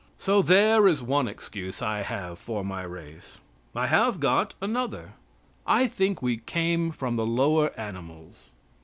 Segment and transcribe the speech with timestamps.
[0.17, 3.37] So there is one excuse I have for my race.
[3.75, 5.13] I have got another.
[5.67, 8.49] I think we came from the lower animals.